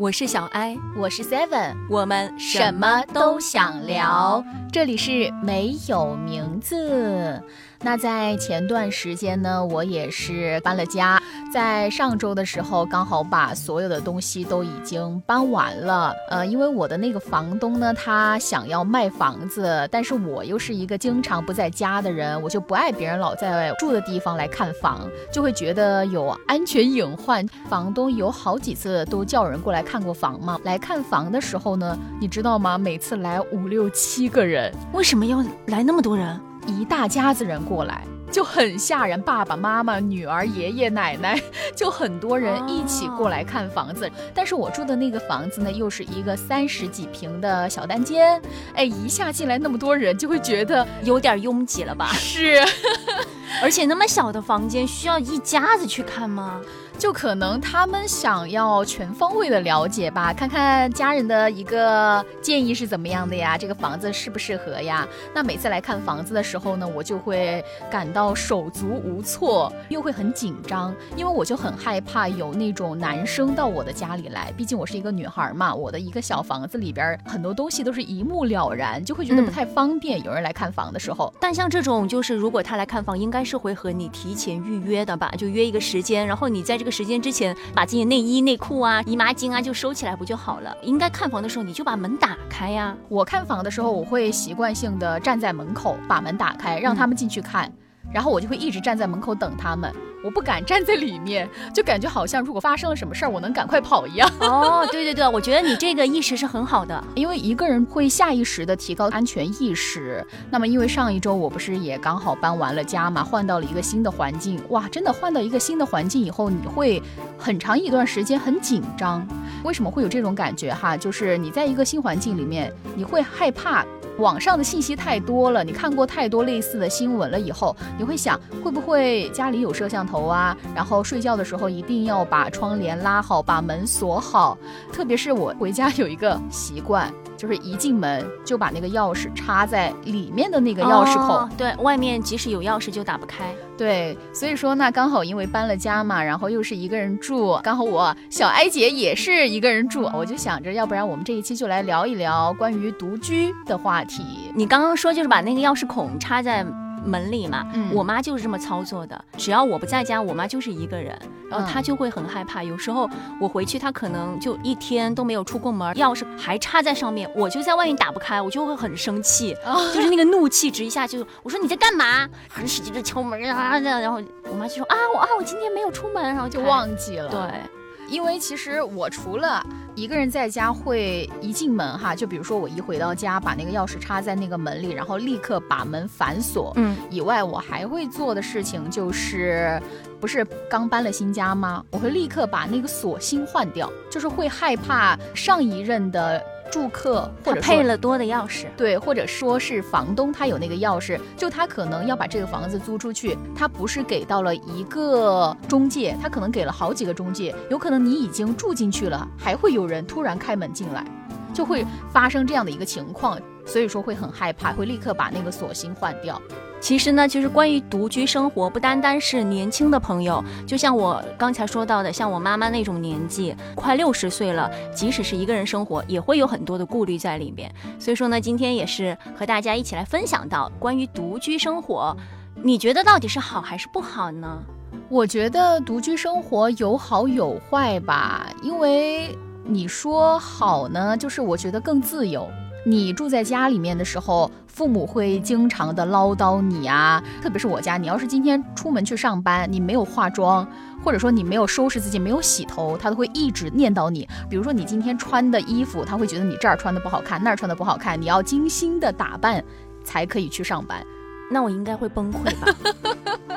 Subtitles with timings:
[0.00, 4.42] 我是小艾，我是 Seven，我们什么都想聊。
[4.72, 7.38] 这里是没有名字。
[7.82, 11.20] 那在前段时间呢，我也是搬了家，
[11.52, 16.14] 在上周的时候，刚好把所有的东西都已经搬完了。
[16.28, 27.46] 呃，因为我的那个房东呢，他想要卖房子，但是我又是一个经常不在家的人，我就不爱别人老在住的地方来看房，就会觉得有安全隐患。
[27.68, 32.78] 房东有好几次都叫人过来看过房吗，来看房的时候呢，你知道吗？
[32.78, 36.40] 每次来五六七个人，为什么要来那么多人？
[36.64, 41.42] 一大家子人过来就很吓人，爸爸妈妈、女儿、爷爷奶奶，
[41.74, 44.08] 就很多人一起过来看房子。
[44.32, 48.40] 但是我住的那个房子呢，又是一个三十几平的小单间，
[48.74, 52.10] 哎，一下进来那么多人，就会觉得有点拥挤了吧？
[52.14, 52.64] 是，
[53.60, 56.60] 而且那么小的房间，需要一家子去看吗？
[57.00, 63.56] 就可能他们想要全方位的了解吧，看看家人的一个建议是怎么样的呀？
[63.56, 65.08] 这个房子适不适合呀？
[65.34, 80.22] 那每次来看房子的时候呢，我就会感到手足无措，又会很紧张，因为我就很害怕有那种男生到我的家里来，毕竟我是一个女孩嘛，我的一个小房子里边很多东西都是一目了然，就会觉得不太方便。
[80.22, 85.32] 有人来看房的时候，但像这种就是如果他来看房，应该是会和你提前预约的吧？
[85.38, 86.89] 就约一个时间，然后你在这个。
[86.90, 90.76] 时间之前把自己内衣内裤啊、姨妈巾啊就收起来不就好了？
[90.82, 92.96] 应该看房的时候你就把门打开呀。
[93.08, 97.72] 我看房的时候我会习惯性的站在门口，把门打开，让他们进去看，
[98.12, 99.92] 然后我就会一直站在门口等他们。
[100.22, 104.30] 我不敢站在里面，就感觉好像如果发生了什么事儿，我能赶快跑一样。
[104.40, 110.22] 哦，对对对，我觉得你这个意识是很好的，因为一个人会下意识的提高安全意识。
[110.50, 117.02] 那么，因为上一周我不是也刚好搬完了家嘛，换到了一个新的环境，哇，真的换到一个新的环境以后，你会
[117.38, 119.26] 很长一段时间很紧张。
[119.64, 120.94] 为什么会有这种感觉哈？
[120.94, 123.86] 就是你在一个新环境里面，你会害怕。
[124.18, 130.56] 网上的信息太多了，你看过太多类似的新闻了以后，你会想会不会家里有摄像头啊？
[130.74, 134.58] 然后睡觉的时候一定要把窗帘拉好，把门锁好。
[134.92, 137.12] 特别是我回家有一个习惯。
[137.40, 143.54] 就是一进门就把那个钥匙插在里面的那个钥匙孔，对外面即使有钥匙就打不开。
[143.78, 154.22] 对，所以说那刚好因为搬了家嘛，然后又是一个人住，刚好我小艾姐也是一个人住，我就想着要不然我们这一期就来聊一聊关于独居的话题。
[154.54, 156.66] 你刚刚说就是把那个钥匙孔插在。
[157.04, 159.24] 门里嘛，我妈就是这么操作的。
[159.36, 161.18] 只要我不在家，我妈就是一个人，
[161.50, 162.62] 然后她就会很害怕。
[162.62, 163.08] 有时候
[163.40, 169.56] 我回去，她可能就一天都没有出过门，钥匙还插在上面，我就在外面打不开，我就会很生气，
[169.94, 172.28] 就是那个怒气值一下就，我说你在干嘛？
[172.48, 177.30] 很使劲的敲门啊，然后我妈就说啊我啊我今天没有出门，然后就忘记了。
[177.30, 177.79] 对。
[178.10, 189.80] 因为其实我除了一个人在家会一进门哈，就比如说我一回到家，把那个钥匙插在那个门里，然后立刻把门反锁，嗯，以外我还会做的事情就是，
[190.20, 191.84] 不是刚搬了新家吗？
[191.92, 196.42] 我会立刻把那个锁芯换掉，就是会害怕上一任的。
[196.70, 211.04] 住客或者配了多的钥匙，对，或者说是房东他有那个钥匙，就他可能要把这个房子租出去，他不是给到了一个中介，他可能给了好几个中介，有可能你已经住进去了，还会有人突然开门进来，
[211.52, 216.40] 就会发生这样的一个情况，所以说会很害怕，会立刻把那个锁芯换掉。
[216.80, 227.70] 其实呢，就是关于独居生活，不单单是年轻的朋友，就像我刚才说到的，像我妈妈那种年纪，快六十岁了，即使是一个人生活，也会有很多的顾虑在里面。
[227.98, 232.16] 所以说呢，今天也是和大家一起来分享到关于独居生活，
[232.62, 234.62] 你觉得到底是好还是不好呢？
[235.10, 242.48] 我觉得独居生活有好有坏吧，因为你说好呢，就是我觉得更自由。
[242.84, 250.66] 你住在家里面的时候，父母会经常的唠叨你啊，特别是我家，你要是今天出门去上班，你没有化妆，
[251.04, 254.26] 或者说你没有收拾自己，没有洗头，他都会一直念叨你。
[254.48, 259.62] 比如说你今天穿的衣服，他会觉得你这儿穿的不好看，那儿穿的不好看，你要精心的打扮
[260.02, 261.04] 才可以去上班。
[261.50, 262.74] 那我应该会崩溃吧？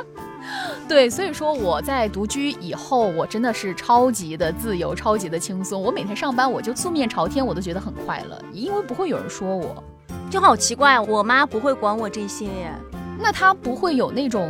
[0.90, 5.82] 对，所以说我在独居以后，我真的是超级的自由，超级的轻松。
[5.82, 9.82] 我每天上班，我就素面朝天，我都觉得很快乐，因为不会有人说我，
[10.30, 12.74] 就好奇怪，我妈不会管我这些耶。
[13.18, 14.50] 那她不会有那种，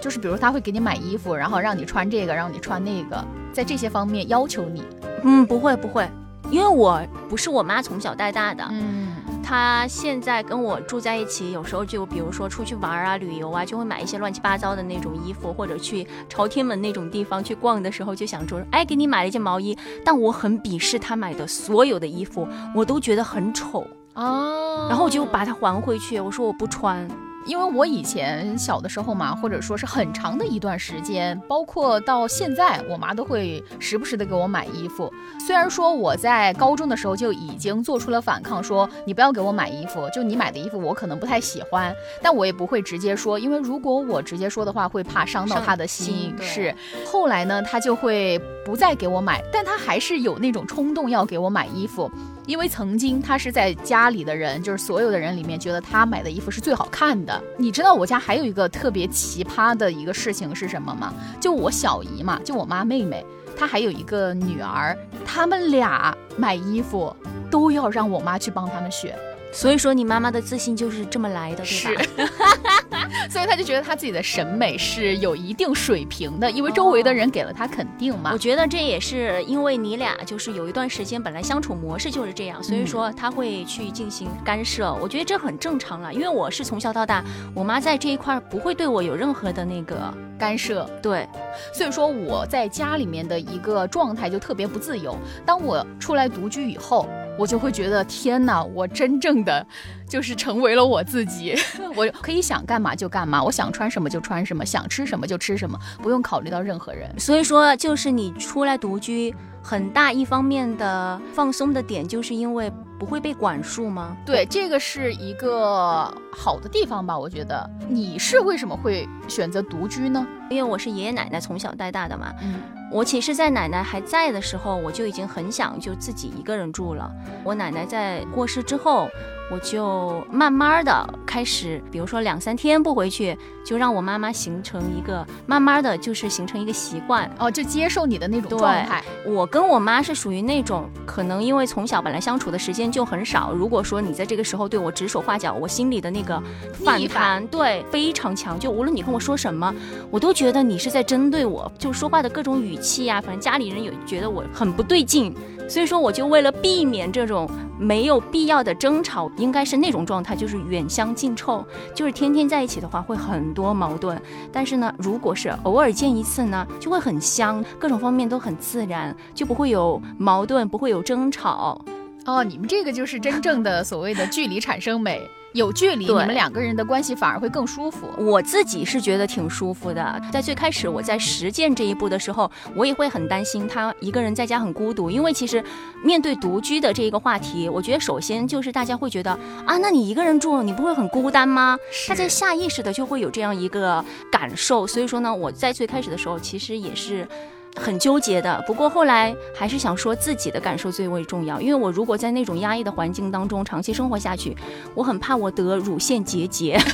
[0.00, 4.82] 就是比如她会给你买衣服，然后让你穿这个，让你穿那个，在这些方面要求你？
[5.22, 6.08] 嗯，不会不会，
[6.50, 8.64] 因为我不是我妈从小带大的。
[8.70, 9.13] 嗯。
[9.44, 19.76] 他现在跟我住在一起，有时候就比如说出去玩啊、旅游啊，就会买一些乱七八糟的那种衣服，或者去朝天门那种地方去逛的时候，就想说，哎，给你买了一件毛衣。
[20.04, 27.06] 但我很鄙视他买的所有的衣服，我都觉得很丑哦，然后我就把它还回去，我说我不穿。
[27.46, 35.12] 因为我以前小的时候嘛，或者说是很长的一段时间，包括到现在，我妈都会时不时的给我买衣服。
[35.38, 46.34] 虽然说我在高中的时候就已经做出了反抗，说你不要给我买衣服，就你买的衣服我可能不太喜欢，但我也不会直接说，因为如果我直接说的话，会怕伤到她的心。
[46.40, 46.74] 是，
[47.06, 52.10] 后来呢，她就会不再给我买，但她还是有那种冲动要给我买衣服。
[52.46, 57.42] 因为曾经他是在家里的人，就是所有的人里面觉得他买的衣服是最好看的。
[57.56, 61.12] 你知道我家还有一个特别奇葩的一个事情是什么吗？
[61.40, 63.24] 就我小姨嘛，就我妈妹妹，
[63.56, 67.14] 她还有一个女儿，他们俩买衣服
[67.50, 69.16] 都要让我妈去帮他们选。
[69.54, 71.88] 所以说，你妈妈的自信就是这么来的，是。
[73.30, 78.30] 所以他就觉得他自己的审美是有一定水平的，因为周围的人给了他肯定嘛。
[78.32, 84.92] 我觉得这也是因为你俩就是有一段时间本来相处模式就是这样，所以说他会去进行干涉。
[85.00, 87.24] 我觉得这很正常了，因为我是从小到大，
[87.54, 90.88] 我妈在这一块不会对我有任何的那个干涉。
[91.02, 91.26] 对，
[91.72, 95.16] 所以说我在家里面的一个状态就特别不自由。
[95.46, 97.08] 当我出来独居以后。
[97.36, 99.66] 我就会觉得天哪，我真正的
[100.08, 101.54] 就是成为了我自己，
[101.96, 107.10] 我可以想干嘛就干嘛，我想穿什么就穿什么，想吃什么就吃什么，不用考虑到任何人。
[107.18, 114.16] 所以说，就是你出来独居，很大一方面的放松的点，就是因为不会被管束吗？
[114.24, 117.18] 对，这个是一个好的地方吧？
[117.18, 120.26] 我觉得你是为什么会选择独居呢？
[120.50, 122.32] 因为我是爷爷奶奶从小带大的嘛。
[122.42, 122.54] 嗯。
[122.92, 127.10] 我其实，在奶奶还在的时候，我就已经很想就自己一个人住了。
[127.42, 129.08] 我奶奶在过世之后。
[129.50, 139.04] 我就慢慢的开始，比如说两三天不回去，就让我妈妈形成一个慢慢的就是形成一个习惯哦，就接受你的那种状态。
[139.26, 146.42] 我跟我妈是属于那种，可能因为从小本来相处的时间就很少，如果说你在这个时候对我指手画脚，我心里的那个
[146.84, 149.74] 反弹对非常强，就无论你跟我说什么，
[150.10, 155.34] 我都觉得你是在针对我，就说话的各种语气呀，反正家里人也觉得我很不对劲。
[155.66, 157.48] 所以说，我就为了避免这种
[157.78, 161.64] 没有必要的争吵，应该是那种状态，就是远香近臭，
[161.94, 164.20] 就是天天在一起的话会很多矛盾。
[164.52, 171.82] 但是呢，如果是偶尔见一次呢，就会很香，各种方面都很自然，就不会有矛盾，不会有争吵。
[172.26, 175.28] 哦，你们这个就是真正的所谓的距离产生美。
[175.52, 178.08] 有距离，你们两个人的关系反而会更舒服。
[178.18, 180.20] 我自己是觉得挺舒服的。
[180.32, 185.08] 在最开始我在实践这一步的时候，我也会很担心他一个人在家很孤独。
[185.08, 185.62] 因为其实
[186.02, 189.30] 面对独居的这一个话题，我觉得首先就是大家会觉得
[189.64, 191.78] 啊，那你一个人住，你不会很孤单吗？
[192.08, 194.84] 他在下意识的就会有这样一个感受。
[194.84, 197.28] 所以说呢，我在最开始的时候其实也是。
[197.76, 204.56] 很纠结的，不过后来还是想说自己的感受最为重要，因为我如果在那种压抑的环境当中长期生活下去，
[204.94, 206.78] 我很怕我得乳腺结节。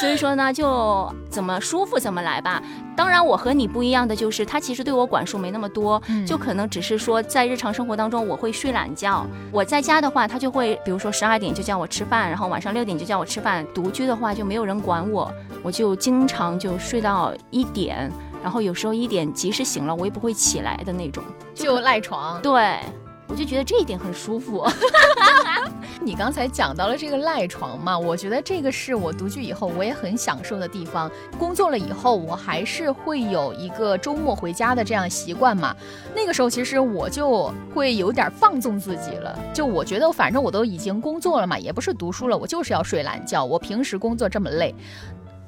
[0.00, 2.62] 所以说呢，就怎么舒服怎么来吧。
[2.96, 9.26] 当然，我和你不一样的就是，他其实对我管束没那么多，就可能只是说在日常生活当中我会睡懒觉。
[9.50, 13.66] 我在家的话，他就会比如说十二点就叫我吃饭，然后晚上六点就叫我吃饭。
[13.74, 15.28] 独居的话就没有人管我，
[15.64, 18.08] 我就经常就睡到一点。
[18.42, 21.22] 然后有时候一点即使醒了，我也不会起来的那种，
[21.54, 22.40] 就赖床。
[22.42, 22.78] 对，
[23.26, 24.66] 我就觉得这一点很舒服。
[26.00, 31.10] 你刚才讲到了这个赖床嘛，我觉得这个是我独居以后我也很享受的地方。
[31.36, 35.74] 工作了以后，我还是会有一个周末回家的这样习惯嘛。
[36.14, 43.44] 那个时候其实我就会有点放纵自己了，就我觉得反正我都已经工作了嘛，也不是读书了，我就是要睡懒觉。
[43.44, 44.72] 我平时工作这么累。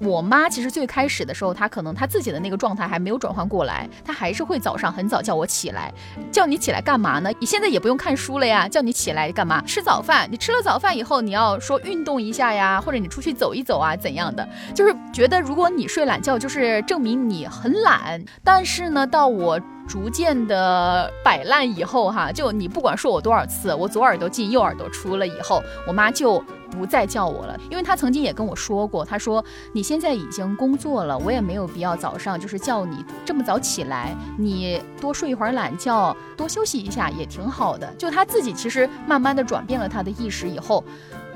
[0.01, 5.93] 我妈其实最开始的时候，她可能她自己的那个状态还没有转换过来，她还是会早上很早叫我起来，
[6.33, 7.31] 叫你起来干嘛呢？
[7.39, 9.63] 你现在也不用看书了呀，叫你起来干嘛？
[9.67, 10.27] 吃早饭。
[10.31, 14.49] 你吃了早饭以后，你要说运动一下呀，或者你出去走一走啊，怎样的？
[14.75, 18.25] 就是觉得如果你睡懒觉，就是证明你很懒。
[18.43, 19.61] 但是呢，到我。
[19.89, 26.39] 逐渐的摆烂以后，哈，就你不管说我多少次，我左耳朵进右耳朵出了以后，我妈就
[26.71, 37.93] 不再叫我了，因为他曾经也跟我说过，他说你现在已经工作了，我也没有必要早上就是叫你这么早起来，你多睡一会儿懒觉，多休息一下也挺好的。
[37.99, 40.85] 就他自己其实慢慢的转变了他的意识以后，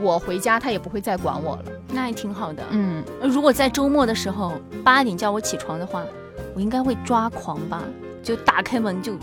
[0.00, 2.62] 我回家他也不会再管我了，那也挺好的。
[2.70, 4.52] 嗯，如果在周末的时候
[4.84, 6.04] 八点叫我起床的话，
[6.54, 7.82] 我应该会抓狂吧。
[8.22, 9.18] 就打开门就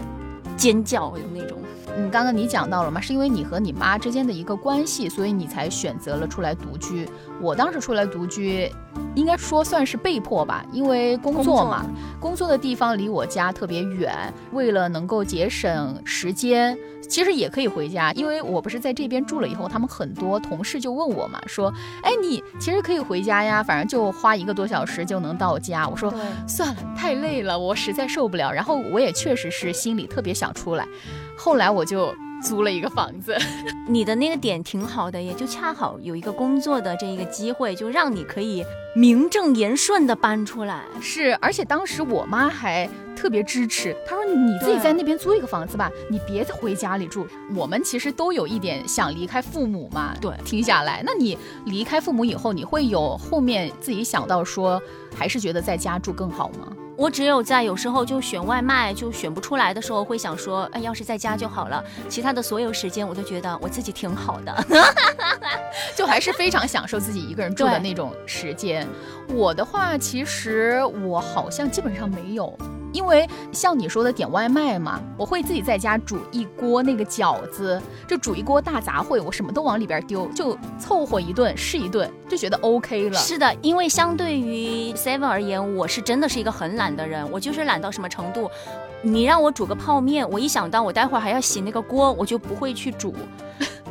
[0.55, 1.57] 尖叫的那种。
[1.97, 7.07] 嗯，刚刚你讲到了嘛，是因为你和你妈之间的一个关系，所以你才选择了出来独居。
[7.41, 8.71] 我当时出来独居，
[9.15, 11.85] 应该说算是被迫吧，因为工作嘛，
[12.19, 14.13] 工作的地方离我家特别远，
[14.51, 16.77] 为了能够节省时间，
[17.09, 25.87] 其实也可以回家，因为我不是在这边住了以后，他们很多同事就问我嘛，说，哎，你其实可以回家呀，反正就花一个多小时就能到家。
[25.87, 26.13] 我说
[26.47, 28.51] 算了，太累了，我实在受不了。
[28.51, 30.87] 然后我也确实是心里特别想出来。
[31.43, 33.35] 后来我就租了一个房子，
[33.89, 38.63] 你的那个点挺好的，也就恰好有一个工作的这一个机会，就让你可以
[38.95, 40.83] 名正言顺的搬出来。
[41.01, 47.25] 是，而且当时我妈还特别支持，她说你自己在那边租一个房子吧，你别回家里住。
[47.55, 50.13] 我们其实都有一点想离开父母嘛。
[50.21, 54.79] 对，听下来，那你离开父母以后，你会有后面自己想到说，
[55.15, 56.71] 还是觉得在家住更好吗？
[57.01, 61.83] 我只有在有时候就选外卖就选不出来的时候，会想说，哎，要是在家就好了。
[62.07, 64.65] 其他的所有时间，我都觉得我自己挺好的，
[65.97, 68.87] 就还是非常享受自己一个人住的那种时间。
[69.29, 72.55] 我的话，其实我好像基本上没有。
[72.93, 83.17] 因为像你说的点外卖嘛，我会自己在家煮一锅那个饺子，就煮一锅大杂烩，我什么都往里边丢，就凑合一顿是一顿，就觉得 OK 了。
[83.17, 88.49] 是的，因为相对于 Seven 而言，我是真的是一个很懒的人，我就是懒到什么程度，
[89.01, 93.13] 你让我煮个泡面，我一想到我待会儿还要洗那个锅，我就不会去煮。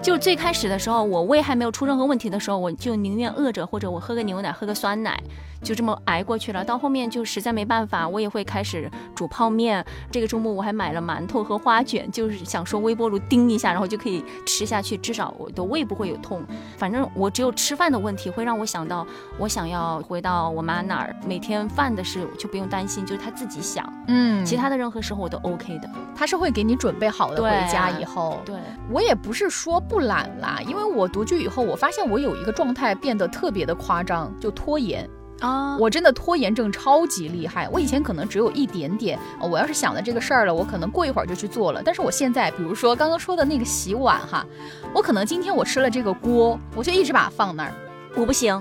[0.03, 5.19] 就最开始的时候，我胃还没有出任何问题的时候，我就宁愿饿着，或者我喝个牛奶，喝个酸奶。
[5.63, 9.85] 就这么挨过去了，到后面就实在没办法，我也会开始煮泡面。
[10.11, 16.43] 这个周末我还买了馒头和花卷，就是想说微波炉叮一下，然后就可以吃下去，至少我的胃不会有痛。
[16.79, 23.87] 反正我只有吃饭的问题会让我想到，我想要回到我妈那儿，每天饭的事就不用担心，就是她自己想。
[24.09, 27.43] 嗯，其他的任何时候我都 OK 的，她是会给你准备好的。
[27.43, 28.57] 回家以后，对
[28.91, 35.11] 我也不是说不懒啦，因为我独居以后，我发现我有一个状态变得特别的夸张，就拖延。
[35.41, 37.69] 啊，我真的拖延症超级厉害。
[37.73, 41.83] 我以前可能只有一点点，我要是想了这个事儿了，我可能过一会儿就去做了。
[41.83, 44.47] 但是我现在，比如说刚刚说的那个洗碗哈，
[44.95, 47.73] 我可能今天我吃了这个锅，我就一直把它放那儿，
[48.15, 48.55] 我不行，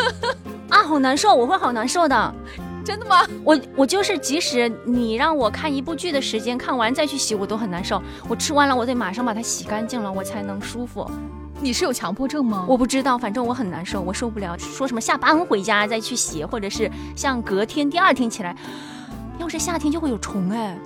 [0.70, 2.34] 啊，好难受，我会好难受的。
[2.86, 3.26] 真的吗？
[3.42, 8.00] 我我就是，即使你让我看一部剧的时间，看完再去洗，我都很难受。
[8.28, 11.10] 我吃完了，我得马上把它洗干净了，我才能舒服。
[11.60, 12.64] 你是有强迫症吗？
[12.68, 14.56] 我不知道，反正我很难受，我受不了。
[14.56, 18.56] 说什么下班回家再去洗，或者是像隔天第二天起来，
[19.40, 20.78] 要是夏天就会有虫哎。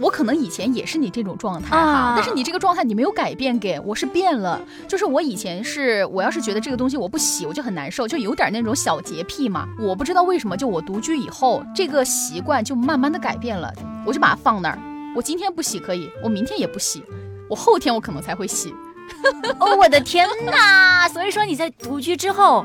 [0.00, 4.60] 我可能以前也是你这种状态哈，但是你这个状态你没有改变，给我是变了。
[4.88, 9.68] 就是我以前是我要是觉得这个东西我不洗我就很难受，就有点那种小洁癖嘛。
[9.78, 13.72] 我不知道为什么，就我独居以后这个习惯就慢慢的改变了，
[14.06, 14.78] 我就把它放那儿。
[15.14, 17.02] 我今天不洗可以，我明天也不洗，
[17.48, 18.74] 我后天我可能才会洗。
[19.60, 21.08] 哦，我的天哪！
[21.08, 22.64] 所以说你在独居之后，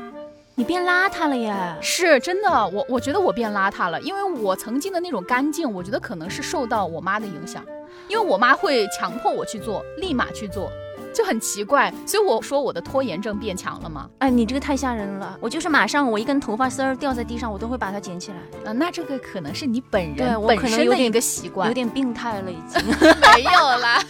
[0.58, 1.54] 你变邋遢了耶？
[1.80, 7.64] 是真的，我我觉得我变邋遢了，因为我曾经的那种干净，我觉得可能是受到我妈的影响，
[8.08, 10.68] 因为我妈会强迫我去做，立马去做。
[11.18, 14.08] 就很奇怪，所以我说我的拖延症变强了吗？
[14.18, 15.36] 哎，你这个太吓人了！
[15.40, 18.36] 我就是马上，我一根头发丝儿掉在地上，我都会把它捡起来。
[18.64, 22.80] 啊，那这个可能是你本人本身的一个习惯，有点病态了已经。
[23.34, 24.00] 没有啦，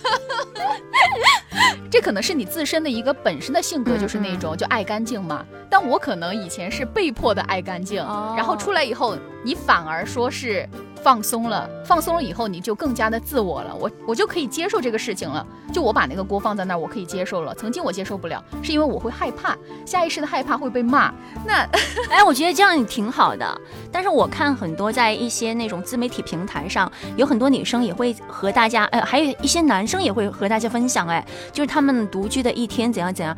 [1.91, 5.43] 这可能是你自身的一个本身的性格，就是那种就爱干净嘛。
[5.71, 8.05] 但我可能以前是被迫的爱干净，
[8.37, 10.69] 然后出来以后，你反而说是。
[11.02, 13.75] 放松了，放松了以后，你就更加的自我了。
[13.75, 15.47] 我我就可以接受这个事情了。
[15.73, 17.55] 就我把那个锅放在那儿，我可以接受了。
[17.55, 21.12] 曾经我接受不了，是因为我会害怕，下意识的害怕会被骂。
[21.47, 21.67] 那，
[22.11, 23.61] 哎，我觉得这样也挺好的。
[23.93, 33.37] 但是我看很多在一些那种自媒体平台上，有很多女生也会和大家，哎，还有一些男生也会和大家分享，哎，就是他们独居的一天怎样怎样。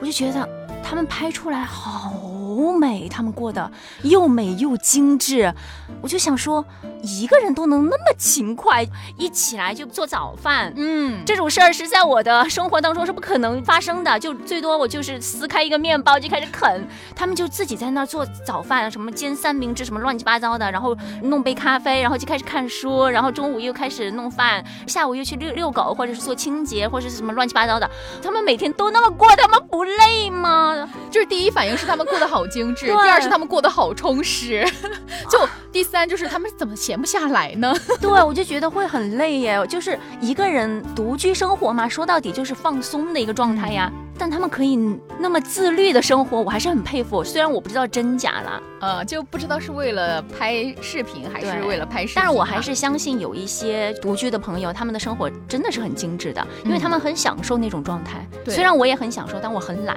[0.00, 0.48] 我就觉得
[0.82, 2.27] 他们拍出来好。
[2.58, 3.70] 好美，他们过得
[4.02, 5.54] 又美又精致，
[6.02, 6.64] 我就想说，
[7.02, 8.84] 一个人都能那么勤快，
[9.16, 16.84] 一起来就做早饭，嗯，这种事儿是在我的生活当中是不可能发生的，就最多我就是撕开一个面包就开始啃，
[17.14, 27.88] 他们就自己在那儿做早饭，什么煎三明治，什么乱七八糟的，然后弄杯咖啡，然后就开始看书，然后中午又开始弄饭，下午又去遛遛狗，或者是做清洁，或者是什么乱七八糟的，
[28.20, 30.88] 他们每天都那么过，他们不累吗？
[31.08, 32.47] 就是第一反应是他们过得好。
[32.48, 32.86] 精致。
[32.86, 34.66] 第二是他们过得好充实，
[35.30, 37.74] 就第三就是他们怎么闲不下来呢？
[38.00, 39.58] 对，我就觉得会很累耶。
[39.68, 43.90] 就是一个人独居生活嘛，说到底就是放松的一个状态呀。
[44.20, 44.76] 但他们可以
[45.20, 47.22] 那么自律的生活，我还是很佩服。
[47.22, 58.26] 虽然我不知道真假啦，呃，就不知道是为了拍视频还是为了拍视频，但是我还是相信有一些独居的朋友，他们的生活真的是很精致的，因为他们很享受那种状态。
[58.46, 59.96] 虽然我也很享受，但我很懒，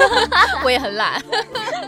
[0.64, 1.22] 我也很懒。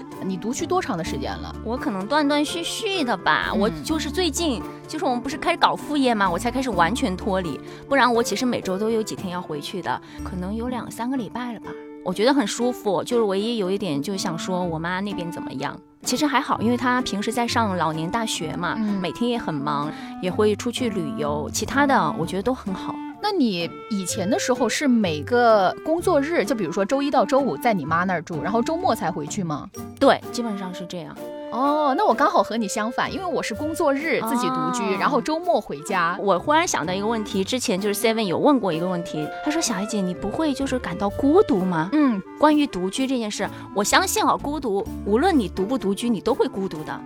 [0.24, 1.54] 你独居多长的时间了？
[1.64, 3.52] 我可能断断续续的吧。
[3.54, 7.58] 我就是最近，就是我们不是开始搞副业嘛，我才开始完全脱离。
[7.88, 11.70] 不然我其实每周都有几天要回去的，可能有两三个礼拜了吧。
[12.04, 19.88] 我觉得很舒服，就是唯一有一点就是想说我妈那边怎么样，其实还好，因为她平时在上老年大学嘛，每天也很忙，
[20.20, 22.92] 也会出去旅游，其他的我觉得都很好。
[23.22, 29.70] 那你以前的时候是每个工作日，就比如说周一到周五在你妈那儿住，然后周末才回去吗？
[30.00, 31.16] 对，基本上是这样。
[31.52, 36.18] 哦，那我刚好和你相反，因为我是工作日自己独居，然后周末回家。
[36.20, 47.00] 我忽然想到一个问题，之前就是 Seven 有问过一个问题，他说：“小艾姐，你不会就是感到孤独吗？”嗯，关于独居这件事，我相信啊，孤独，无论你独不独居，你都会孤独的。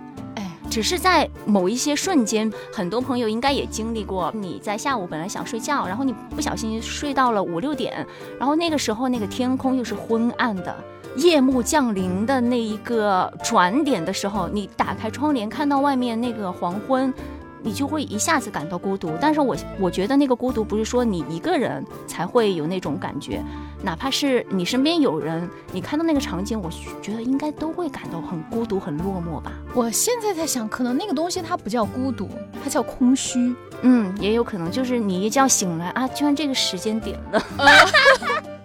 [0.69, 8.05] 只是在某一些瞬间，很多朋友应该也经历过，你在下午本来想睡觉，然后你不小心睡到了五六点，
[8.37, 10.75] 然后那个时候那个天空又是昏暗的。
[11.15, 17.11] 夜幕降临的那一个转点的时候，你打开窗帘看到外面那个黄昏，
[17.61, 19.11] 你就会一下子感到孤独。
[19.19, 23.43] 但是我我觉得那个孤独不是说你一个人才会有那种感觉，
[23.83, 26.69] 哪怕是你身边有人，你看到那个场景，我
[27.01, 29.51] 觉得应该都会感到很孤独、很落寞吧。
[29.73, 32.29] 我现在在想，可能那个东西它不叫孤独，
[32.63, 33.55] 它叫空虚。
[33.81, 37.41] 嗯，也有可能就是你一觉醒来啊，居然这个时间点了。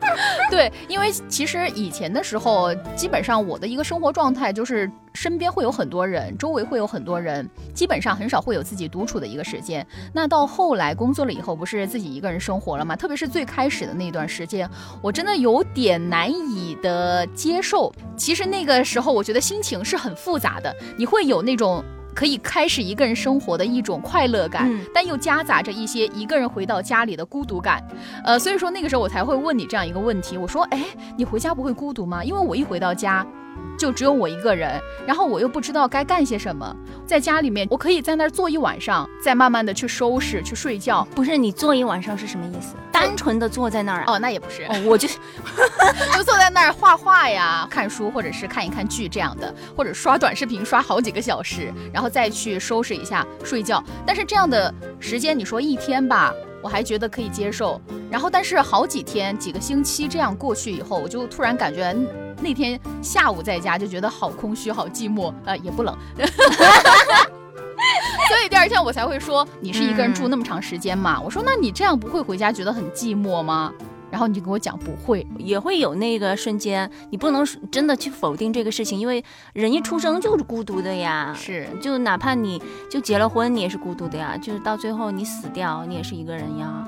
[0.50, 9.86] 对，因为其实以前的时候，基本上我的一个生活状态就是身边会有很多人，周围会有很多人，基本上很少会有自己独处的一个时间。
[10.12, 12.96] 那到后来工作了以后，不是自己一个人生活了吗？
[12.96, 14.68] 特别是最开始的那段时间，
[15.02, 17.92] 我真的有点难以的接受。
[18.16, 21.84] 其实那个时候，我觉得心情是很复杂的，你会有那种。
[22.14, 27.82] 可以开始一个人生活的一种快乐感，但又夹杂着一些一个人回到家里的孤独感。
[28.24, 30.84] 呃，所以说那个时候我才会问你这样一个问题，我说，哎，
[31.16, 32.22] 你回家不会孤独吗？
[32.24, 33.26] 因为我一回到家。
[33.76, 36.74] 就只有我一个人，然后我又不知道该干些什么，
[37.06, 41.06] 在家里面，我可以在那儿坐一晚上，再慢慢的去收拾、去睡觉。
[41.14, 42.74] 不是你坐一晚上是什么意思？
[43.00, 44.04] 单纯的坐在那儿？
[44.06, 45.08] 哦，那也不是，我就
[46.14, 53.82] 就坐在那儿画画呀、看书，或者是看一看剧这样的，或者刷短视频刷好几个小时，然后再去收拾一下睡觉。
[54.06, 57.80] 但是这样的时间，你说一天吧，我还觉得可以接受。
[58.10, 61.96] 然后，但是好几天、几个星期这样过去以后，我就突然感觉。
[62.42, 65.94] 那天下午在家就觉得好空虚、好寂寞，呃，也不冷，
[68.30, 71.20] 所以第二天我才会说你是一个人住那么长时间嘛？
[71.20, 73.72] 我说那你这样不会回家觉得很寂寞吗？
[74.08, 86.86] 然后你就跟我讲不会，也会有那个瞬间，你不能真的去否定这个事情，因为人一出生就是孤独的呀，是，就哪怕你就结了婚，你也是孤独的呀，就是到最后你死掉，你也是一个人呀。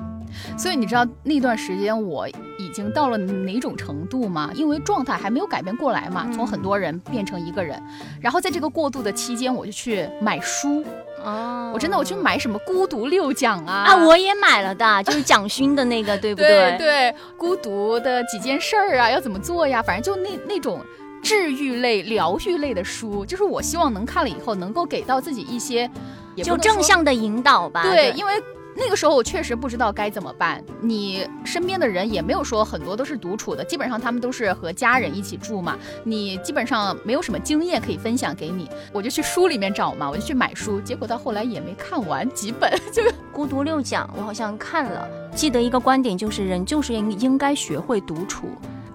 [0.57, 4.51] 所以你知道那段时间我已经到了哪种程度吗？
[4.55, 7.81] 因为状态还没有改变过来嘛，从很多人变成一个人。
[8.21, 10.85] 然后在这个过渡的期间，我就去买书。
[11.25, 13.85] 哦，我真的我去买什么《孤独六讲》啊？
[13.87, 16.77] 啊，我也买了的， 就是蒋勋的那个，对不对？
[16.79, 19.83] 对，孤独的几件事儿啊，要怎么做呀？
[19.83, 20.81] 反正就那那种
[21.23, 25.91] 治愈类、疗愈类的书，就是我希望能看了以后能够给到自己一些，
[26.37, 27.83] 就正向的引导吧。
[27.83, 28.33] 对，因为。
[28.75, 42.29] 那个时候我确实不知道该怎么办，你身边的人也没有说很多都是独处的，基本上他们都是和家人一起住嘛，你基本上没有什么经验可以分享给你，我就去书里面找嘛，我就去买书，结果到后来也没看完。
[42.33, 48.47] 几本，就孤独六讲我好像看了，记得一个观点就是人就是应应该学会独处，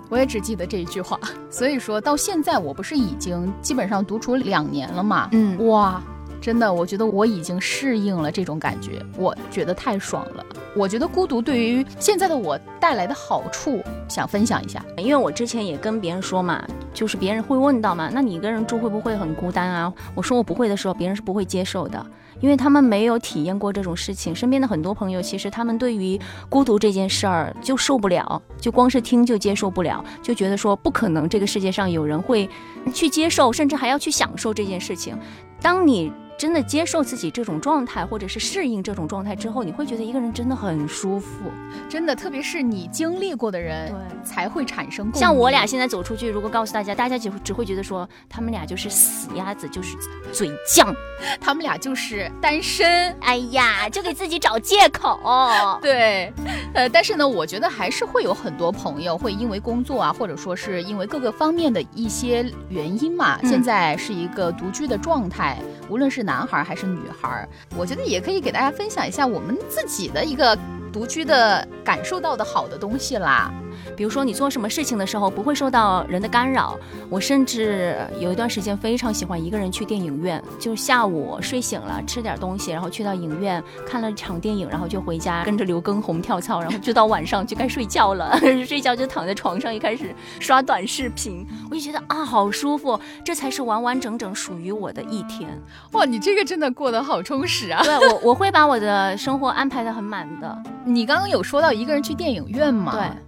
[0.09, 6.01] 我也只记得这一句话，所以说到现在我不是已经基本上独处两年了嘛，嗯，哇。
[6.47, 10.45] 真的，我觉得我已经适应了这种感觉，我觉得太爽了。
[10.73, 14.81] 我觉得孤独对于现在的我带来的好处，想分享一下。
[14.95, 19.93] 因为我之前也跟别人说嘛，就是别人会问到嘛，那你一个人住会不会很孤单啊？
[20.15, 22.05] 我说我不会的时候，别人是不会接受的，
[22.39, 24.33] 因为他们没有体验过这种事情。
[24.33, 32.49] 身边的很多朋友，其实他们对于孤独这件事儿就受不了，就光是听就接受不了，就觉得说不可能，这个世界上有人会
[32.93, 35.13] 去接受，甚至还要去享受这件事情。
[35.61, 41.51] 当你真的接受自己这种状态，或者是适应这种状态之后，你会觉得一个人真的很舒服，
[41.89, 45.11] 真的，特别是你经历过的人，对，才会产生。
[45.13, 49.97] 像我俩现在走出去，如果告诉大家，大家只只会觉得说他们俩就是死鸭子，就是
[50.31, 50.95] 嘴犟，
[51.41, 53.13] 他们俩就是是单身。
[53.19, 55.19] 哎呀，就给自己找借口。
[55.81, 56.31] 对，
[56.73, 65.57] 呃，但是呢，我觉得还是会有很多朋友会因为工作啊，或者说是因为各个方面的一些原因嘛，现在是一个独居的状态。
[65.89, 70.55] 无论是男孩还是女孩，我觉得也可以给大家分享一下我们自己的一个
[70.91, 73.49] 独居的感受到的好的东西啦。
[73.95, 76.77] 比如说你做什么事情的时候不会受到人的干扰，
[77.09, 95.49] 我甚至有一段时间非常喜欢一个人去电影院，就下午睡醒了吃点东西，然后去到影院看了场电影，然后就回家跟着刘畊宏跳操，然后就到晚上就该睡觉了， 睡觉就躺在床上一开始刷短视频，我就觉得啊好舒服，这才是完完整整属于我的一天。
[95.91, 97.81] 哇，你这个真的过得好充实啊！
[97.83, 100.57] 对我我会把我的生活安排的很满的。
[100.85, 102.91] 你刚刚有说到一个人去电影院吗？
[102.93, 103.26] 对。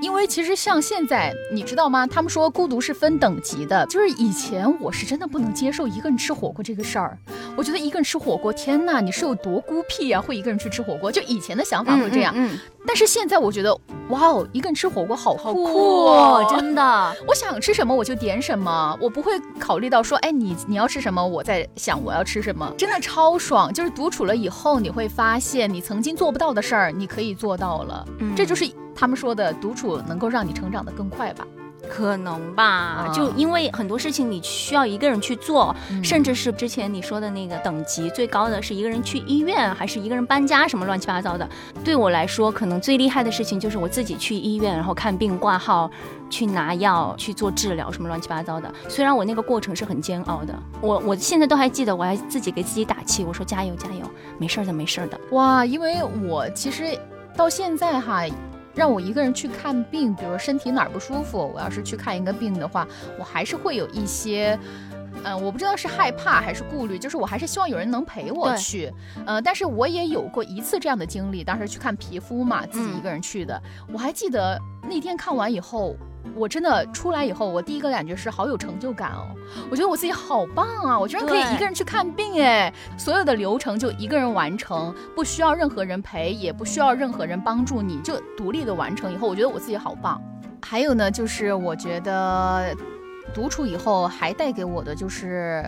[0.00, 2.06] 因为其实像现在，你知道吗？
[2.06, 3.86] 他们说孤独是分等级的。
[3.86, 7.18] 就是以前我是真的不能接受一个人吃火锅这个事儿，
[7.56, 10.20] 我觉得一个人吃火锅，天呐，你是有多孤僻啊？
[10.20, 11.10] 会一个人去吃火锅？
[11.12, 12.32] 就以前的想法会这样。
[12.36, 12.58] 嗯。
[12.86, 13.74] 但是现在我觉得，
[14.08, 16.46] 哇哦，一个人吃火锅好酷哦！
[16.50, 23.72] 真的，我想吃什么我就点什么，我不会考虑到说，哎，你你要吃什么，我在想我要吃什么，真的超爽。
[23.72, 28.06] 就是独处了以后，你会发现你曾经做不到的事儿，你可以做到了。
[28.18, 28.34] 嗯。
[28.34, 28.70] 这就是。
[28.92, 31.46] 他们说的独处能够让你成长的更快吧？
[31.90, 35.74] 可能吧，就因为很多事情你需要一个人去做，
[36.04, 41.46] 甚至是之前你说的那个等级最高的是一个人去医院，还是一个人搬家，什么乱七八糟的。
[41.84, 45.90] 对我来说，可能最厉害的事情就是我自己去医院，然后看病挂号，
[46.30, 48.72] 去拿药，去做治疗，什么乱七八糟的。
[48.88, 55.20] 虽然我那个过程是很煎熬的，我我现在都还记得，我还自己给自己打气，我说加油加油，没事的没事的。
[55.32, 56.96] 哇，因为我其实
[57.36, 58.24] 到现在哈。
[58.74, 62.86] 让我一个人去看病，比如身体哪儿不舒服，我要是去看一个病的话，
[63.18, 64.58] 我还是会有一些，
[65.24, 68.92] 嗯，我不知道是害怕还是顾虑，就是我还是希望有人能陪我去，
[69.26, 73.60] 呃，但是我也有过一次这样的经历，当时去看皮肤嘛，自己一个人去的，
[73.92, 75.96] 我还记得那天看完以后。
[76.34, 79.28] 我真的出来以后，我第一个感觉是好有成就感哦！
[79.70, 80.98] 我觉得我自己好棒啊！
[80.98, 90.20] 我居然可以一个人去看病哎，所有的流程就一个人完成，不需要任何人陪，也不需要任何人帮助，你就独立的完成以后，我觉得我自己好棒。
[90.62, 92.74] 还有呢，就是我觉得
[93.34, 95.64] 独处以后还带给我的就是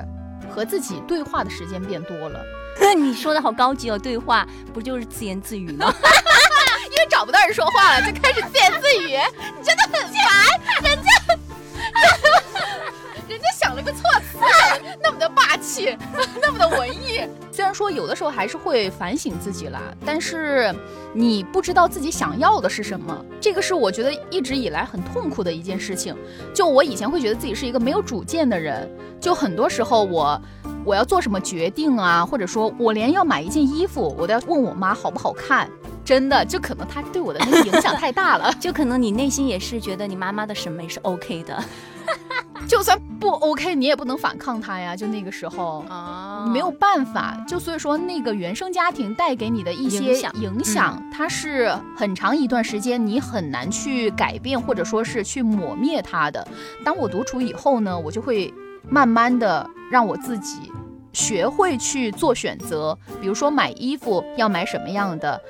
[0.51, 2.41] 和自己对话的时间变多了。
[2.97, 5.93] 你说的好高级哦，对话不就是自言自语吗？
[7.23, 9.17] 找不到人说话了，就开始自言自语，
[9.57, 10.13] 你真的很烦。
[10.83, 11.09] 人家，
[13.31, 14.41] 人家想了个措辞，
[15.01, 15.97] 那么的霸气，
[16.43, 17.23] 那么的文艺。
[17.53, 20.75] 虽然说有的时候还是会反省自己啦，但是
[21.15, 26.13] 你不知道自己想要的是什么，这个是我觉得一直以来很痛苦的一件事情。
[26.53, 30.43] 就我以前会觉得自己是一个没有主见的人，就很多时候我
[30.85, 35.71] 我要做什么决定啊，或者说我连要买一件衣服，我都要问我妈好不好看。
[36.05, 41.63] 真的，就可能他对我的那个影响太大了， 就可能你内心也是觉得你妈妈的审美是 OK 的，
[42.67, 44.97] 就算不 OK，你也不能反抗他呀。
[44.97, 47.37] 就那个时候啊，没有办法。
[47.47, 56.47] 就所以说，那个原生家庭带给你的一些影响，它是很长一段时间你很难去改变，或者说是去抹灭它的。
[56.85, 58.53] 当我独处以后呢，我就会
[58.89, 60.73] 慢慢的让我自己
[61.13, 65.41] 学会去做选择，比如说买衣服要买什么样的。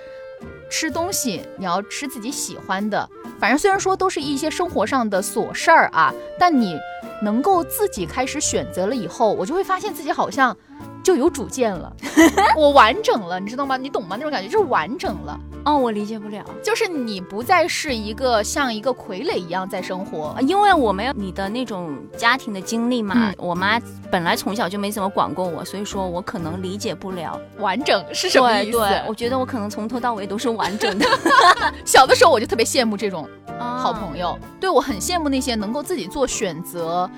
[0.72, 3.06] 吃东西你要吃自己喜欢的，
[3.38, 6.78] 反正虽然说都是一些生活上的琐事儿啊，但你
[7.22, 10.56] 能够自己开始选择了以后，我就会发现自己好像。
[11.02, 11.92] 就有主见了，
[12.56, 13.76] 我完整了，你知道吗？
[13.76, 14.16] 你懂吗？
[14.16, 15.38] 那种感觉就是完整了。
[15.64, 23.32] 哦，我理解不了，就是你不再是一个像一个傀儡一样在生活，因为我没有你的那种家庭的经历嘛。
[23.38, 28.78] 我妈本来从小就没怎么管过我，所以说我可能理解不了完整是什么意思。
[29.06, 31.06] 我觉得我可能从头到尾都是完整的。
[31.86, 37.08] 小的时候我就特别羡慕这种好朋友，对我很羡慕那些能够自己做选择。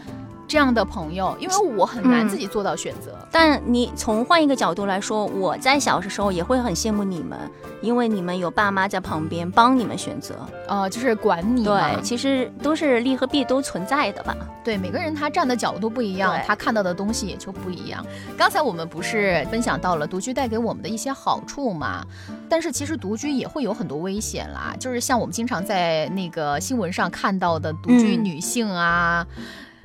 [0.54, 3.18] 这样的朋友，因为我很难自己做到选择。
[3.28, 7.36] 但你从换一个角度来说，我在小的时候也会很羡慕你们，
[7.80, 10.36] 因为你们有爸妈在旁边帮你们选择，
[10.68, 11.64] 呃，就是管你。
[11.64, 14.36] 对，其实都是利和弊都存在的吧。
[14.62, 18.06] 对，每个人他站的角度不一样，他看到的东西也就不一样。
[18.38, 22.06] 刚才我们不是分享到了独居带给我们的一些好处嘛？
[22.48, 29.26] 但是其实独居也会有很多危险啦，就是像我们经常在那个新闻上看到的独居女性啊。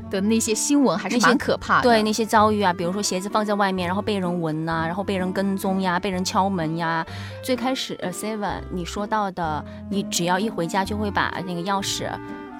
[0.09, 7.05] 的那些新闻还是蛮可怕的，对那些遭遇啊，比如说鞋子放在外面，然后被人闻呐，然后被人跟踪呀，被人敲门呀。
[7.43, 12.09] 最开始呃，Seven 你说到的，你只要一回家就会把那个钥匙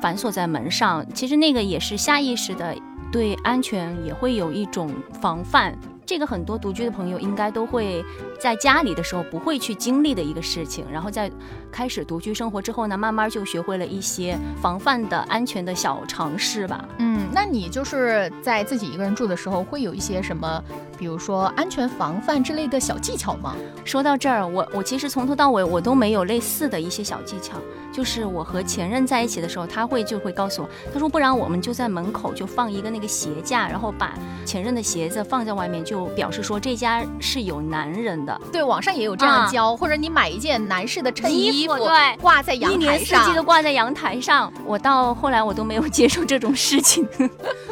[0.02, 2.76] 反锁在门上，其实那个也是下意识的，
[3.12, 5.78] 对安全也会有一种防范。
[6.10, 8.04] 这个很多独居的朋友应该都会
[8.40, 11.32] 在家里的时候不会去经历的一个事情，然后在
[11.72, 16.84] 开始独居生活之后呢，慢慢就学会了一些防范的安全的小常识吧。
[16.98, 20.64] 嗯，那你就是在自己一个人住的时候，会有一些什么，
[20.98, 23.56] 比如说安全防范之类的小技巧吗？
[23.86, 27.56] 说到这儿，我我其实从头到尾我都没有类似的一些小技巧。
[27.92, 34.14] 就是我和前任在一起的时候，他会就会告诉我，他说不然我们就在门口就放一个那个鞋架，然后把
[34.46, 38.42] 前任的鞋子放在外面，就表示说这家是有男人的。
[38.52, 44.52] 对，网上也有这样教，或者你买一件男士的衬衣服，对，挂在阳台上，一年四季都挂在阳台上。
[44.66, 47.08] 我到后来我都没有接受这种事情，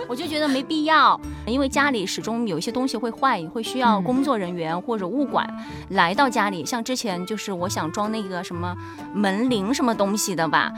[0.08, 5.46] 我就觉得没必要，因为家里始终有一些东西会坏，会需要工作人员或者物管
[5.90, 6.64] 来到家里。
[6.64, 8.76] 像之前就是我想装那个什么
[9.14, 10.28] 门铃什么东西。
[10.38, 10.72] 的吧，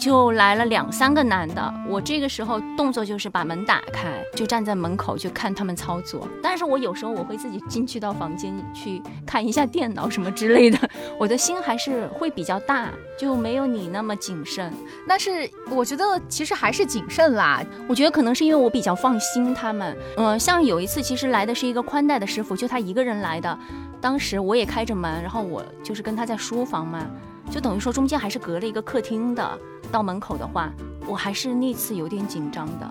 [0.00, 1.74] 就来了两三个男的。
[1.86, 6.26] 我这个时候动作就是把门打开，就站在门口就看他们操作。
[6.42, 10.78] 但是我有时候我会自己进去到房间去看一下电脑什么之类的。
[11.18, 14.72] 我的心还是会比较大，就没有你那么谨慎。
[15.06, 17.62] 但是我觉得其实还是谨慎啦。
[17.86, 19.94] 我觉得可能是因为我比较放心他们。
[20.16, 23.58] 嗯，像有一次其实来的是一个宽带的师傅，就他一个人来的。
[24.00, 27.04] 当时我也开着门，然后我就是跟他在书房嘛。
[27.50, 29.58] 就等于说中间还是隔了一个客厅的，
[29.90, 30.70] 到门口的话，
[31.06, 32.88] 我还是那次有点紧张的。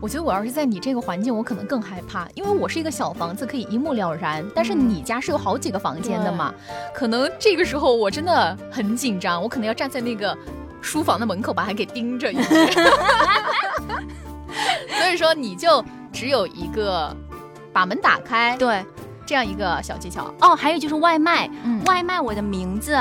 [0.00, 4.44] 我觉得我要是在你这个环境，我可能更害怕，因为我是一个小房子，可以一目了然。
[4.54, 6.52] 但是你家是有好几个房间的嘛，
[6.94, 10.36] 可能这个时候我真的很紧张，我可能要站在那个
[10.82, 12.30] 书房的门口把它给盯着。
[14.98, 15.82] 所以说你就
[16.12, 17.14] 只有一个
[17.72, 18.84] 把门打开，对，
[19.24, 20.30] 这样一个小技巧。
[20.40, 21.50] 哦，还有就是外卖，
[21.86, 22.98] 外卖我的名字。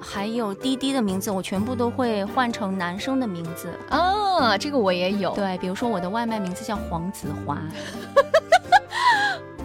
[0.00, 4.56] 还有滴滴的名字，我全部都会换成男生的名字哦。
[4.58, 5.34] 这个我也有。
[5.34, 7.58] 对，比如说我的外卖名字叫黄子华。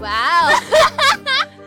[0.02, 0.50] 哇哦，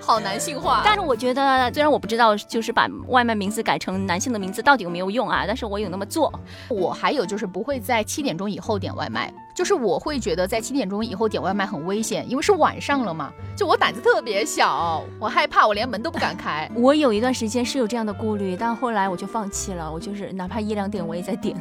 [0.09, 0.81] 好男性化。
[0.83, 5.45] 但是我觉得，虽然我不知道，就是把外卖名字改成男性的名字到底有没有用啊？
[5.47, 6.33] 但是我有那么做。
[6.71, 9.31] 我还有就是不会在七点钟以后点外卖。
[9.55, 13.31] 就是我会觉得在七点钟以后点外卖很危险，因为是晚上了嘛。
[13.55, 16.71] 就我胆子特别小，我害怕，我连门都不敢开。
[16.75, 19.93] 我有一段时间是有这样的顾虑，但后来我就放弃了。
[19.93, 21.61] 我就是哪怕一两点我也在点，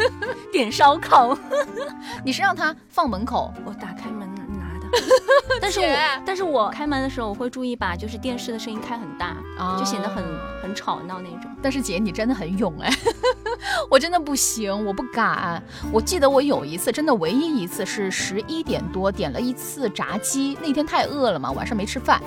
[0.52, 1.38] 点烧烤。
[2.22, 4.28] 你是让他放门口，我打开门。
[5.60, 5.86] 但是我
[6.24, 9.36] 但是我开门的时候我会注意把就是电视的声音开很大，
[9.78, 10.22] 就显得很
[10.62, 11.50] 很吵闹那种。
[11.62, 12.90] 但是姐你真的很勇哎。
[13.90, 15.62] 我真的不行，我不敢。
[15.92, 22.20] 我记得我有一次，真的唯一一次是十一点多点了一次炸鸡，那天太饿了嘛，晚上没吃饭。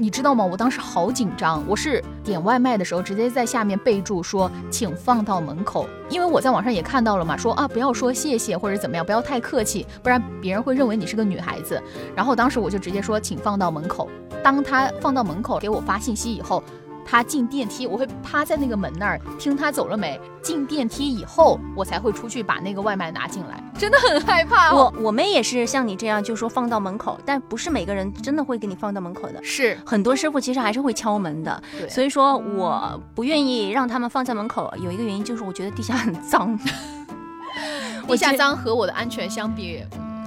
[0.00, 0.44] 你知道吗？
[0.44, 11.82] 我当时好紧张，我是点外卖的时候直接在下面备注说，请放到门口，因为我在网上也看到了嘛，说啊不要说谢谢或者怎么样，不要太客气，不然别人会认为你是个女孩子。
[12.14, 14.08] 然后当时我就直接说，请放到门口。
[14.42, 16.62] 当他放到门口给我发信息以后。
[17.10, 20.20] 他进电梯，我会趴在那个门那儿听他走了没。
[20.42, 23.62] 进电梯以后，我才会出去把那个外卖拿进来。
[23.78, 24.74] 真的很害怕。
[24.74, 29.42] 我我们也是像你这样，就说放到门口，但不是每个人真的会给你放到门口的。
[29.42, 31.62] 是很多师傅其实还是会敲门的。
[31.78, 36.58] 对，所以说我不愿意让他们放在门口，有一个原因就是我觉得地下很脏。
[38.06, 39.84] 地下脏和我的安全相比，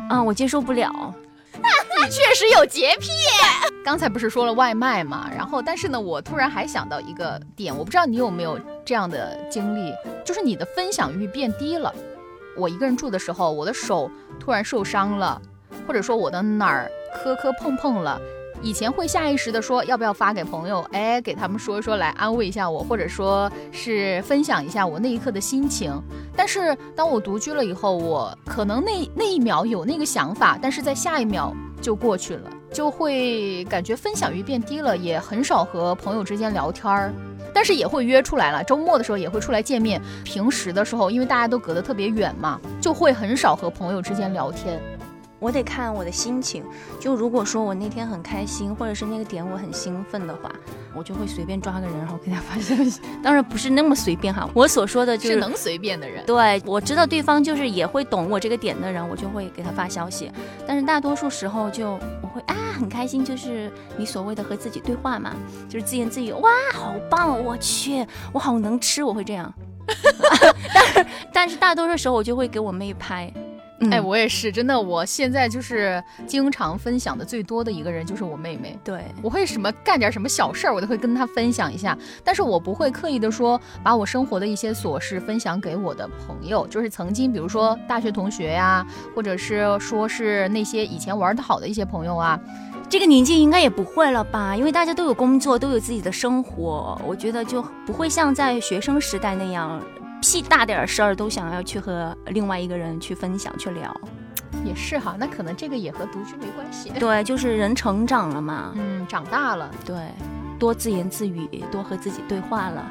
[0.10, 1.13] 嗯，我接受不了。
[1.62, 3.10] 你 确实有洁癖。
[3.84, 9.93] 刚才不是说了外卖嘛，然后但是呢，我突然还想到一个点，我不知道你有没有这样的经历，
[10.24, 11.93] 就是你的分享欲变低了。
[12.58, 15.41] 我一个人住的时候，我的手突然受伤了，
[15.88, 18.19] 或者说我的哪儿磕磕碰碰了。
[18.63, 25.91] 以前会下意识的说要不要发给朋友，哎，给他们说一说来安慰一下我，或者说是分享一下我那一刻的心情。
[26.36, 37.12] 但是当我独居了以后，我可能那那一秒有那个想法，但是在下一秒就过去了，就会感觉分享欲变低了，也很少和朋友之间聊天儿，
[37.52, 40.00] 但是也会约出来了，周末的时候也会出来见面。
[40.24, 44.80] 平时的时候，因为大家都隔得特别远嘛，就会很少和朋友之间聊天。
[45.41, 46.63] 我得看我的心情，
[46.99, 50.51] 就如果说我那天很开心，或者是那个点我很兴奋的话，
[50.93, 53.01] 我就会随便抓个人，然后给他发消息。
[53.23, 56.23] 当然不是那么随便哈，我所说的就是能随便的人。
[56.27, 60.32] 对，我知道对方就是也会懂我这个点的人，我就会给他发消息。
[60.67, 65.34] 但是大多数时候就我会啊很开心，就是你所谓的和自己对话嘛，
[65.67, 69.51] 就是自言自语，哇好棒，我去我好能吃，我会这样。
[70.71, 73.34] 但是但是大多数时候我就会给我妹拍。
[73.89, 78.78] 哎，我也是，真的，我现在就是经常分享的最多的一个人就是我妹妹。
[78.84, 92.39] 对，我会什么干点什么小事儿，我都会跟她分享一下，但是我不会刻意的说把我生活的一些琐事分享给我的朋友，就是曾经比如说大学同学呀，或者是说是那些以前玩的好的一些朋友啊。
[92.89, 99.82] 这个年纪应该也不会了吧，因为大家都有工作，都有自己的生活，我觉得就不会像在学生时代那样，
[100.21, 103.93] 屁大点事儿都想要去和另外一个人去分享去聊。
[104.63, 106.89] 也是哈，那可能这个也和独居没关系。
[106.99, 109.95] 对，就是人成长了嘛，嗯，长大了，对，
[110.60, 112.86] 多自言自语，多和自己对话了。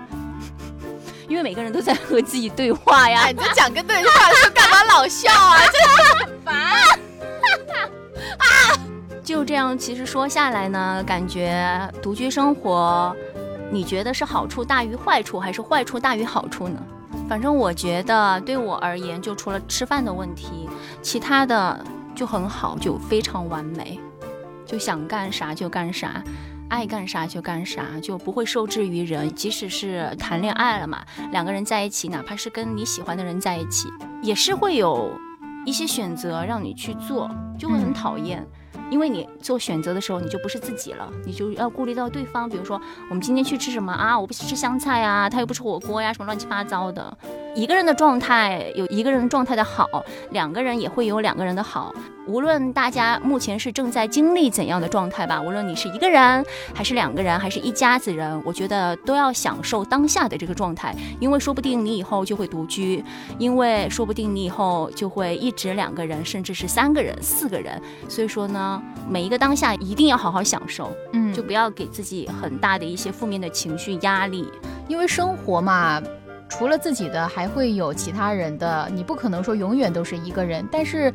[1.28, 3.28] 因为每个人都在和自己对话呀。
[3.28, 5.58] 你在讲个对话，就干嘛老笑啊？
[5.66, 6.54] 真的很烦。
[8.38, 8.44] 啊！
[9.22, 13.14] 就这样，其实说下来呢，感觉独居生活，
[13.70, 16.82] 你觉得是好处大于坏处，还是坏处大于好处呢？
[17.30, 20.68] 反正我觉得，对我而言，就除了吃饭的问题，
[21.00, 21.80] 其他的
[22.12, 24.00] 就很好，就非常完美，
[24.66, 26.20] 就想干啥就干啥，
[26.68, 29.32] 爱干啥就干啥，就不会受制于人。
[29.32, 33.86] 即使是谈恋爱了嘛，两个人在一起，哪怕是跟你喜欢的人在一起，
[34.22, 35.12] 也是会有
[35.64, 38.44] 一些选择让你去做，就会很讨厌。
[38.90, 42.48] 因为你做选择的时候，你就不是自己了，你就要顾虑到对方。
[42.48, 44.18] 比如说，我们今天去吃什么啊？
[44.18, 47.16] 我不吃香菜啊，他又不吃火锅呀，什么乱七八糟的。
[47.54, 49.86] 一个人的状态有一个人状态的好，
[50.30, 51.92] 两个人也会有两个人的好。
[52.26, 63.02] 无论大家目前是正在经历怎样的状态吧，无论你是一个人，还是两个人，还是一家子人，我觉得都要享受当下的这个状态，因为说不定你以后就会独居，
[63.36, 67.80] 因为说不定你以后就会一直两个人，甚至是三个人、四个人。
[68.08, 74.46] 所以说呢，每一个当下一定要好好享受，嗯，就不要给自己很大的一些负面的情绪压力，
[74.86, 76.00] 因为生活嘛。
[76.50, 78.86] 除了自己的，还会有其他人的。
[78.92, 80.66] 你不可能说永远都是一个人。
[80.70, 81.10] 但是，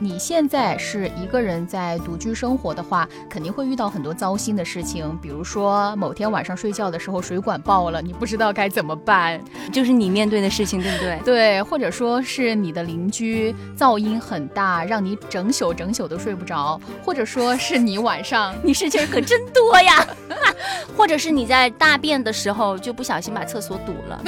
[0.00, 5.16] 你现在是一个人在独居生活的话，肯定会遇到很多糟心的事情。
[5.22, 9.40] 比如说，某天晚上睡觉的时候水管爆了，你不知道该怎么办，
[9.72, 11.20] 就是你面对的事情，对不对？
[11.24, 20.04] 对，或者说是你的邻居噪音很大，让你整宿整宿都睡不着，或者说是你晚上你事情可真多呀，
[20.96, 24.24] 或者是你在大便的时候就不小心把厕所堵了。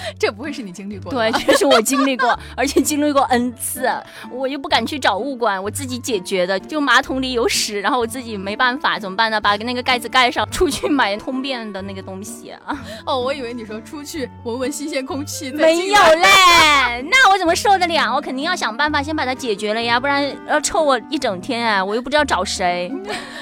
[0.18, 1.10] 这不会是你经历过？
[1.14, 3.90] 对，这是我经历过，而且经历过 n 次，
[4.30, 6.58] 我又不敢去找物管，我自己解决的。
[6.60, 9.40] 就马桶里有屎，然后我自己没办法，怎么办呢？
[9.40, 12.78] 把那个盖子盖上，出去买通便的那个东西啊。
[13.04, 15.50] 哦，我以为你说出去闻闻新鲜空气。
[15.50, 18.14] 没有嘞，那我怎么受得了？
[18.14, 21.84] 我肯定要想办法先把它解决了呀，不然要臭我一整天啊！
[21.84, 22.92] 我又不知道找谁。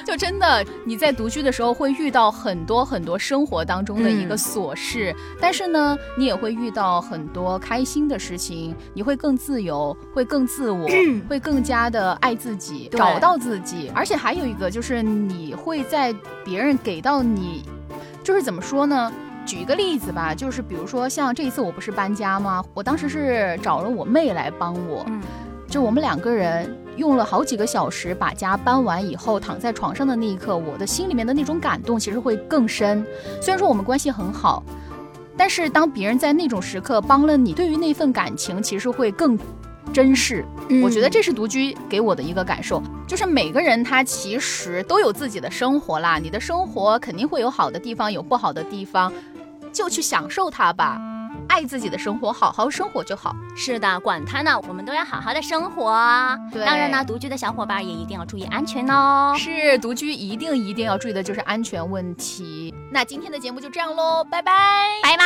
[0.07, 6.46] 就真的你在独居的时候会遇到很多很多生活当中的一个琐事，但是呢，你也会。
[6.53, 10.87] 遇到很多开心的事情，你会更自由，会更自我，
[11.29, 13.91] 会更加的爱自己，找到自己。
[13.95, 17.63] 而且还有一个就是，你会在别人给到你，
[18.23, 19.13] 就是怎么说呢？
[19.45, 22.65] 举一个例子吧，就是比如说像这一次我不是搬家吗？
[22.75, 25.23] 我当时是找了我妹来帮我，嗯，
[25.69, 33.07] 就我们两个人用了好几个小时把家搬完以后，躺在床上的那一刻，我的心里面的那种感动其实会更深。
[33.41, 34.65] 虽然说我们关系很好。
[35.37, 39.39] 但是当别人在那种时刻帮了你，对于那份感情其实会更
[39.93, 40.45] 珍视。
[40.83, 49.13] 我觉得这是独居给我的一个感受，就是每个人他其实都有自己的生活啦，你的生活肯定会有好的地方，有不好的地方，
[49.73, 51.01] 就去享受它吧。
[51.49, 53.37] 爱自己的生活，好好生活就好。
[53.55, 55.93] 是的，管他呢，我们都要好好的生活。
[56.53, 59.35] 当然呢，独居的小伙伴也一定要注意安全哦。
[59.39, 62.75] 是，独居一定一定要注意的就是安全问题。
[62.91, 64.53] 那今天的节目就这样喽，拜拜，
[65.03, 65.25] 拜拜。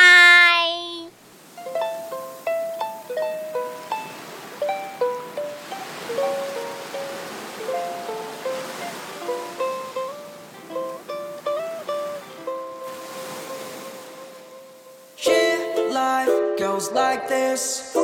[16.59, 17.95] goes like this,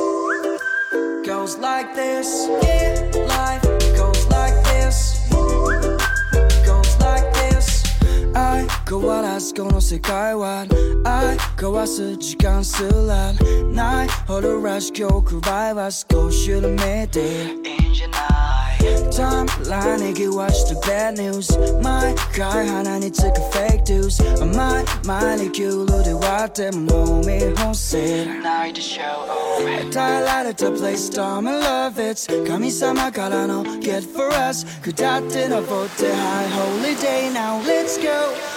[1.25, 2.47] goes like this.
[2.47, 3.66] Yeah, life
[8.89, 10.65] 変わらずこの世界は
[11.03, 13.33] 愛交わす時間すら
[13.73, 18.77] ないほどらしきをくらいは少し緩めていいんじゃない
[19.13, 29.25] タイムラインにぎわした bad news 毎回鼻につく fake news 甘い前にキュールで割ってももう見本せないでしょ
[29.65, 38.01] う与えられた place storm and love it 神様からの get for us 下って登って high holy day now let's
[38.01, 38.56] go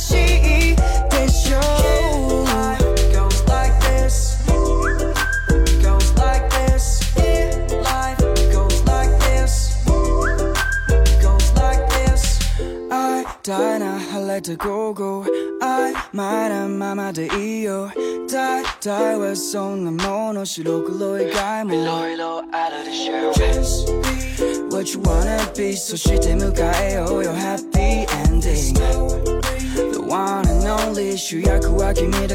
[14.43, 15.25] to go,
[15.61, 17.91] I my 난 마마 대 이어
[18.27, 23.31] Die die was on the mono 시로 글로의 가이모 Below out of the show.
[23.33, 25.73] Just be what you wanna be.
[25.73, 28.73] So 시대물 가해요 your happy ending.
[28.73, 31.77] The one and only 주야 call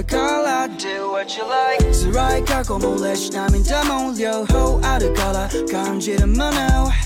[0.07, 0.69] color.
[0.79, 1.83] Do what you like.
[1.83, 3.83] It's right 가고 몰래 시나민 다
[4.19, 7.06] yo ho out of color the 많아